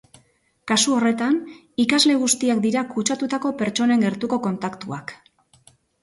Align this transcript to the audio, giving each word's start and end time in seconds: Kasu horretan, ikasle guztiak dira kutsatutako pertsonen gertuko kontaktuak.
Kasu 0.69 0.93
horretan, 0.99 1.35
ikasle 1.83 2.15
guztiak 2.23 2.63
dira 2.63 2.83
kutsatutako 2.93 3.51
pertsonen 3.59 4.01
gertuko 4.05 4.41
kontaktuak. 4.47 5.13